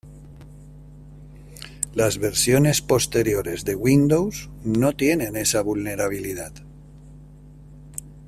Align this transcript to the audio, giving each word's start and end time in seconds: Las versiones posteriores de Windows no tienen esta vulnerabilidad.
Las 1.93 2.17
versiones 2.17 2.81
posteriores 2.81 3.65
de 3.65 3.75
Windows 3.75 4.49
no 4.63 4.93
tienen 4.93 5.35
esta 5.35 5.61
vulnerabilidad. 5.61 6.53